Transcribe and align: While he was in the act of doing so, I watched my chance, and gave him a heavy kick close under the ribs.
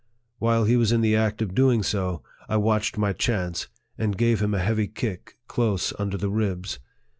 While 0.39 0.63
he 0.63 0.77
was 0.77 0.91
in 0.91 1.01
the 1.01 1.15
act 1.15 1.43
of 1.43 1.53
doing 1.53 1.83
so, 1.83 2.23
I 2.49 2.57
watched 2.57 2.97
my 2.97 3.13
chance, 3.13 3.67
and 3.99 4.17
gave 4.17 4.39
him 4.41 4.55
a 4.55 4.57
heavy 4.59 4.87
kick 4.87 5.37
close 5.47 5.93
under 5.99 6.17
the 6.17 6.31
ribs. 6.31 6.79